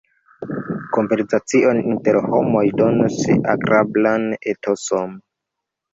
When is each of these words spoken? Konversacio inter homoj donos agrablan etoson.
Konversacio 0.97 1.75
inter 1.91 2.19
homoj 2.31 2.65
donos 2.81 3.19
agrablan 3.55 4.29
etoson. 4.55 5.15